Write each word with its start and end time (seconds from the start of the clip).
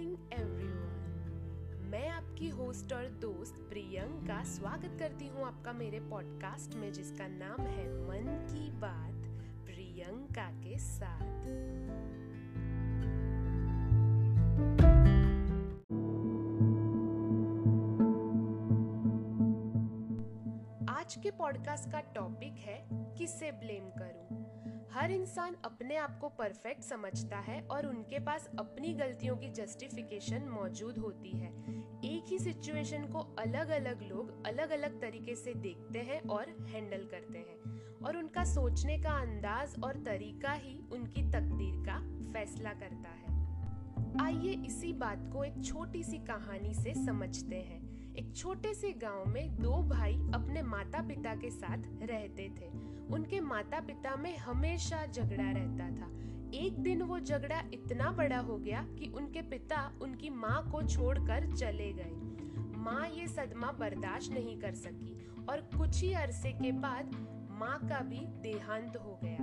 Morning 0.00 0.32
everyone 0.32 1.88
मैं 1.90 2.08
आपकी 2.08 2.48
host 2.48 2.92
और 2.92 3.06
दोस्त 3.20 3.54
प्रियंका 3.70 4.42
स्वागत 4.44 4.96
करती 4.98 5.26
हूँ 5.28 5.44
आपका 5.44 5.72
मेरे 5.72 6.00
पॉडकास्ट 6.00 6.74
में, 6.74 6.92
जिसका 6.92 7.26
नाम 7.26 7.60
है 7.66 7.86
मन 8.02 8.46
की 8.50 8.70
बात, 8.80 9.26
प्रियंका 9.66 10.50
के 10.60 10.78
साथ। 10.78 11.20
आज 20.90 21.16
के 21.22 21.30
पॉडकास्ट 21.30 21.90
का 21.92 22.00
टॉपिक 22.14 22.58
है, 22.58 22.80
किसे 23.18 23.52
ब्लेम 23.52 23.90
करूँ? 23.98 24.49
हर 24.92 25.10
इंसान 25.10 25.54
अपने 25.64 25.96
आप 25.96 26.18
को 26.18 26.28
परफेक्ट 26.28 26.82
समझता 26.82 27.38
है 27.38 27.60
और 27.62 27.86
उनके 27.86 28.18
पास 28.18 28.48
अपनी 28.58 28.92
गलतियों 28.94 29.36
की 29.36 29.48
जस्टिफिकेशन 29.48 30.48
मौजूद 30.48 30.98
होती 30.98 31.30
है। 31.30 31.50
एक 32.04 32.24
ही 32.28 32.38
सिचुएशन 32.38 33.04
को 33.04 33.18
अलग 33.38 33.68
अलग 33.68 34.02
लोग 34.02 34.46
अलग 34.46 34.70
अलग 34.70 35.00
तरीके 35.00 35.34
से 35.34 35.54
देखते 35.54 35.98
हैं 35.98 36.20
और 36.28 36.54
हैंडल 36.68 37.04
करते 37.04 37.38
हैं 37.38 37.98
और 38.06 38.16
उनका 38.16 38.44
सोचने 38.44 38.98
का 38.98 39.10
अंदाज 39.10 39.74
और 39.84 39.96
तरीका 39.96 40.52
ही 40.52 40.78
उनकी 40.92 41.22
तकदीर 41.22 41.84
का 41.86 41.98
फैसला 42.32 42.72
करता 42.72 43.08
है। 43.08 43.38
आइए 44.24 44.62
इसी 44.66 44.92
बात 44.92 45.30
को 45.32 45.44
एक 45.44 45.64
छोटी 45.64 46.02
सी 46.02 46.18
कहानी 46.18 46.74
से 46.74 46.94
समझते 46.94 47.56
हैं। 47.56 48.14
एक 48.14 48.36
छोटे 48.36 48.74
से 48.74 48.92
गाँव 48.92 49.28
में 49.28 49.56
दो 49.56 49.82
भाई 49.82 50.14
अपने 50.34 50.62
माता 50.62 51.02
पिता 51.02 51.34
के 51.34 51.50
साथ 51.50 51.78
रहते 52.02 52.48
थे। 52.60 52.99
उनके 53.12 53.40
माता 53.40 53.80
पिता 53.80 54.16
में 54.16 54.36
हमेशा 54.38 55.06
झगड़ा 55.06 55.50
रहता 55.50 55.90
था। 55.90 56.10
एक 56.54 56.78
दिन 56.78 57.02
वो 57.02 57.18
झगड़ा 57.20 57.62
इतना 57.74 58.10
बड़ा 58.10 58.38
हो 58.38 58.56
गया 58.58 58.86
कि 58.98 59.12
उनके 59.16 59.42
पिता 59.42 59.92
उनकी 60.02 60.30
माँ 60.30 60.70
को 60.72 60.82
छोड़कर 60.82 61.56
चले 61.56 61.92
गए। 61.92 62.10
माँ 62.76 63.08
ये 63.08 63.26
सदमा 63.28 63.72
बर्दाश्त 63.72 64.32
नहीं 64.32 64.58
कर 64.60 64.74
सकी 64.74 65.16
और 65.48 65.60
कुछ 65.76 66.02
ही 66.02 66.12
अरसे 66.12 66.52
के 66.52 66.72
बाद 66.72 67.10
माँ 67.50 67.78
का 67.88 68.00
भी 68.00 68.26
देहांत 68.42 68.96
हो 68.96 69.18
गया। 69.24 69.36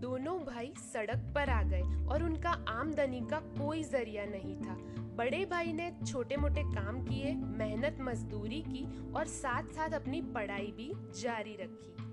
दोनों 0.00 0.38
भाई 0.38 0.72
सड़क 0.92 1.32
पर 1.34 1.50
आ 1.50 1.62
गए 1.62 1.82
और 1.82 2.22
उनका 2.22 2.50
आमदनी 2.68 3.20
का 3.20 3.38
कोई 3.38 3.82
ज़रिया 3.82 4.24
नहीं 4.24 4.56
था। 4.56 4.76
बड़े 5.16 5.44
भाई 5.44 5.72
ने 5.72 5.90
छोटे 6.06 6.36
मोटे 6.36 6.62
काम 6.62 7.02
किए 7.04 7.34
मेहनत 7.34 7.98
मजदूरी 8.00 8.60
की 8.60 8.86
और 9.12 9.26
साथ 9.26 9.62
साथ 9.62 9.90
अपनी 9.90 10.22
पढ़ाई 10.22 10.72
भी 10.76 10.92
जारी 11.20 11.56
रखी। 11.60 12.11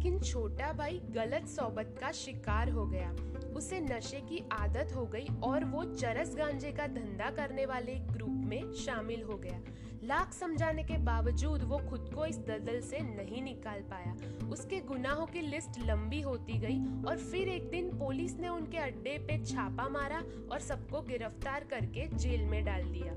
लेकिन 0.00 0.20
छोटा 0.20 0.72
भाई 0.72 1.00
गलत 1.10 1.46
सोबत 1.46 1.94
का 2.00 2.10
शिकार 2.12 2.68
हो 2.70 2.84
गया। 2.86 3.10
उसे 3.56 3.80
नशे 3.80 4.20
की 4.20 4.42
आदत 4.52 4.94
हो 4.96 5.04
गई 5.06 5.26
और 5.42 5.64
वो 5.64 5.82
चरस 5.84 6.34
गांजे 6.36 6.70
का 6.72 6.86
धंधा 6.86 7.30
करने 7.30 7.66
वाले 7.66 7.94
ग्रुप 8.06 8.40
में 8.44 8.72
शामिल 8.74 9.22
हो 9.22 9.36
गया। 9.36 9.60
लाख 10.04 10.32
समझाने 10.32 10.82
के 10.82 10.98
बावजूद 10.98 11.62
वो 11.62 11.78
खुद 11.90 12.10
को 12.14 12.26
इस 12.26 12.38
दलदल 12.38 12.80
से 12.80 13.00
नहीं 13.00 13.42
निकाल 13.42 13.80
पाया। 13.80 14.16
उसके 14.48 14.80
गुनाहों 14.80 15.26
की 15.26 15.40
लिस्ट 15.40 15.78
लंबी 15.86 16.20
होती 16.20 16.58
गई 16.58 16.78
और 17.08 17.18
फिर 17.18 17.48
एक 17.48 17.70
दिन 17.70 17.98
पुलिस 17.98 18.38
ने 18.38 18.48
उनके 18.48 18.78
अड्डे 18.78 19.18
पे 19.18 19.44
छापा 19.44 19.88
मारा 19.88 20.24
और 20.52 20.60
सबको 20.60 21.02
गिरफ़्तार 21.02 21.64
करके 21.70 22.08
जेल 22.16 22.46
में 22.46 22.64
डाल 22.64 22.82
दिया। 22.82 23.14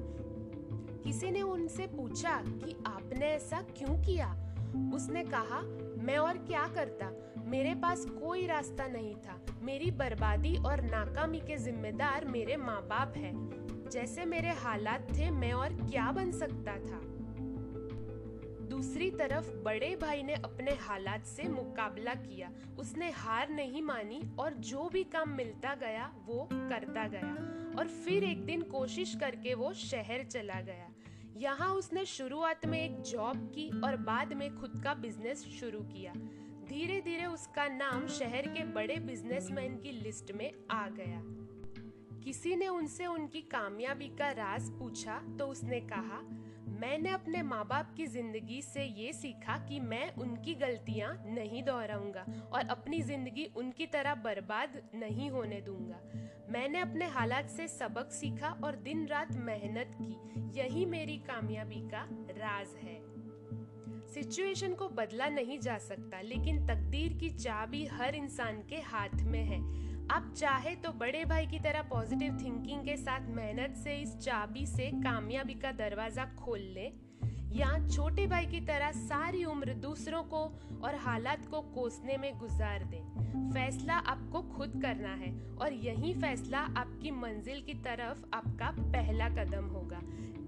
किसी 1.03 1.31
ने 1.31 1.41
उनसे 1.41 1.87
पूछा 1.87 2.41
कि 2.45 2.75
आपने 2.87 3.25
ऐसा 3.25 3.61
क्यों 3.77 4.01
किया? 4.03 4.42
उसने 4.95 5.23
कहा, 5.23 5.61
मैं 6.03 6.17
और 6.17 6.37
क्या 6.37 6.67
करता? 6.67 7.11
मेरे 7.45 7.75
पास 7.75 8.05
कोई 8.05 8.47
रास्ता 8.47 8.87
नहीं 8.87 9.15
था। 9.15 9.45
मेरी 9.61 9.91
बर्बादी 9.91 10.57
और 10.57 10.81
नाकामी 10.81 11.39
के 11.39 11.57
जिम्मेदार 11.57 12.25
मेरे 12.25 12.55
माँ 12.55 12.81
बाप 12.81 13.13
हैं। 13.17 13.63
जैसे 13.91 14.25
मेरे 14.25 14.49
हालात 14.49 15.07
थे, 15.17 15.31
मैं 15.31 15.53
और 15.53 15.69
क्या 15.69 16.11
बन 16.11 16.31
सकता 16.31 16.73
था? 16.73 17.13
दूसरी 18.67 19.11
तरफ़, 19.11 19.63
बड़े 19.63 19.95
भाई 19.95 20.23
ने 20.23 20.33
अपने 20.33 20.71
हालात 20.71 21.25
से 21.25 21.43
मुकाबला 21.43 22.13
किया। 22.13 22.51
उसने 22.79 23.11
हार 23.11 23.49
नहीं 23.49 23.81
मानी 23.81 24.21
और 24.39 24.53
जो 24.53 24.89
भी 24.93 25.03
काम 25.03 25.29
मिलता 25.29 25.75
गया, 25.75 26.13
वो 26.25 26.49
करता 26.51 27.07
गया। 27.07 27.35
और 27.79 27.87
फिर 27.87 28.23
एक 28.23 28.45
दिन 28.45 28.61
कोशिश 28.61 29.15
करके 29.15 29.53
वो 29.53 29.73
शहर 29.73 30.23
चला 30.23 30.61
गया। 30.61 30.92
यहाँ 31.37 31.69
उसने 31.73 32.05
शुरुआत 32.05 32.65
में 32.65 32.79
एक 32.85 33.01
जॉब 33.01 33.37
की 33.55 33.69
और 33.83 33.95
बाद 33.97 34.33
में 34.33 34.55
खुद 34.55 34.81
का 34.83 34.93
बिज़नेस 34.93 35.43
शुरू 35.59 35.79
किया। 35.79 36.13
धीरे 36.69 37.01
धीरे 37.01 37.25
उसका 37.25 37.67
नाम 37.67 38.07
शहर 38.07 38.47
के 38.47 38.63
बड़े 38.63 38.95
बिजनेसमैन 38.95 39.77
की 39.77 39.91
लिस्ट 39.91 40.31
में 40.31 40.51
आ 40.71 40.87
गया। 40.89 41.21
किसी 42.23 42.55
ने 42.55 42.67
उनसे 42.67 43.05
उनकी 43.05 43.41
कामयाबी 43.51 44.07
का 44.19 44.29
राज 44.31 44.69
पूछा 44.69 45.19
तो 45.39 45.45
उसने 45.47 45.79
कहा, 45.81 46.21
मैंने 46.81 47.09
अपने 47.09 47.41
माँ 47.43 47.63
बाप 47.65 47.93
की 47.97 48.05
ज़िंदगी 48.07 48.61
से 48.61 48.83
ये 48.83 49.11
सीखा 49.13 49.57
कि 49.67 49.79
मैं 49.79 50.13
उनकी 50.15 50.53
गलतियाँ 50.55 51.13
नहीं 51.27 51.63
दोहराऊँगा 51.63 52.25
और 52.53 52.67
अपनी 52.67 53.01
ज़िंदगी 53.01 53.45
उनकी 53.57 53.85
तरह 53.85 54.15
बर्बाद 54.15 54.81
नहीं 54.95 55.29
होने 55.29 55.61
दूँगा। 55.61 55.99
मैंने 56.51 56.79
अपने 56.79 57.05
हालात 57.09 57.49
से 57.49 57.67
सबक 57.67 58.11
सीखा 58.11 58.49
और 58.63 58.75
दिन 58.75 59.05
रात 59.07 59.35
मेहनत 59.37 59.95
की। 60.01 60.59
यही 60.59 60.85
मेरी 60.85 61.17
कामयाबी 61.27 61.81
का 61.89 62.07
राज 62.31 62.75
है। 62.83 63.01
सिचुएशन 64.13 64.73
को 64.73 64.87
बदला 64.89 65.29
नहीं 65.29 65.59
जा 65.59 65.77
सकता, 65.79 66.21
लेकिन 66.21 66.65
तकदीर 66.67 67.13
की 67.13 67.29
चाबी 67.29 67.85
हर 67.85 68.15
इंसान 68.15 68.61
के 68.69 68.81
हाथ 68.83 69.23
में 69.23 69.43
है। 69.43 69.61
आप 70.11 70.33
चाहे 70.37 70.75
तो 70.75 70.91
बड़े 70.91 71.23
भाई 71.25 71.45
की 71.47 71.59
तरह 71.59 71.81
पॉजिटिव 71.81 72.37
थिंकिंग 72.37 72.81
के 72.85 72.95
साथ 72.97 73.27
मेहनत 73.29 73.75
से, 73.75 73.95
इस 73.95 74.17
चाबी 74.17 74.65
से 74.65 74.89
कामयाबी 75.03 75.53
का 75.53 75.71
दरवाज़ा 75.71 76.25
खोल 76.39 76.59
ले। 76.59 76.91
या 77.53 77.87
छोटे 77.87 78.27
भाई 78.27 78.45
की 78.45 78.61
तरह 78.61 78.91
सारी 78.91 79.43
उम्र 79.45 79.73
दूसरों 79.73 80.23
को 80.23 80.59
और 80.83 80.95
हालात 80.95 81.45
को 81.45 81.61
कोसने 81.61 82.17
में 82.17 82.37
गुजार 82.37 82.83
दे। 82.83 83.01
फैसला 83.53 83.93
आपको 83.93 84.41
खुद 84.41 84.81
करना 84.81 85.13
है 85.13 85.31
और 85.61 85.73
यही 85.73 86.13
फैसला 86.13 86.59
आपकी 86.59 87.11
मंजिल 87.11 87.61
की 87.61 87.73
तरफ़ 87.73 88.23
आपका 88.33 88.71
पहला 88.79 89.29
कदम 89.29 89.65
होगा। 89.65 90.01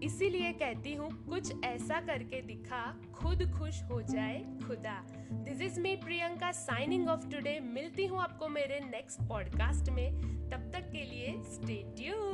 इसीलिए 0.03 0.51
कहती 0.53 0.93
हूँ, 0.93 1.25
कुछ 1.25 1.63
ऐसा 1.63 2.01
करके 2.01 2.41
दिखा, 2.41 2.95
खुद 3.13 3.51
खुश 3.59 3.83
हो 3.83 4.01
जाए 4.01 4.39
खुदा। 4.67 5.05
This 5.31 5.61
is 5.61 5.79
me 5.79 5.95
Priyanka 5.95 6.51
signing 6.51 7.07
off 7.09 7.29
today 7.29 7.59
मिलती 7.59 8.05
हूँ 8.05 8.19
आपको 8.19 8.47
मेरे 8.47 8.79
नेक्स्ट 8.79 9.27
पॉडकास्ट 9.29 9.89
में। 9.89 10.22
तब 10.49 10.72
तक 10.73 10.91
के 10.91 11.03
लिए 11.03 11.35
स्टे 11.43 11.93
ट्यून्ड 11.97 12.25